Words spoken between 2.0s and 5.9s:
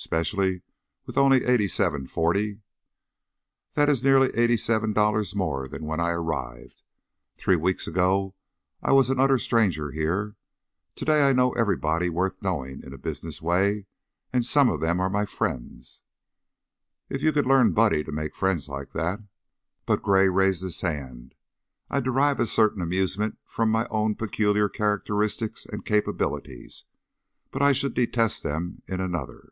forty" "That is nearly eighty seven dollars more than I had